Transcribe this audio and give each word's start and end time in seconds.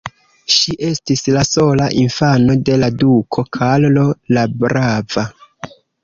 Ŝi 0.51 0.71
estis 0.85 1.19
la 1.33 1.41
sola 1.47 1.85
infano 2.03 2.55
de 2.69 2.77
la 2.83 2.89
duko 3.01 3.43
Karlo 3.59 4.05
la 4.39 4.47
brava. 4.65 5.27